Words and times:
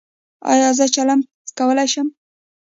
ایا 0.51 0.69
زه 0.77 0.85
چلم 0.95 1.19
څکولی 1.47 1.87
شم؟ 1.93 2.07